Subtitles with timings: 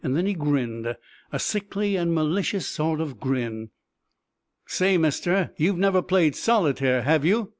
[0.03, 0.95] Then he grinned
[1.31, 3.69] a sickly and malicious sort of grin.
[4.65, 7.49] "Say, mister, you've never played solitaire, have you?"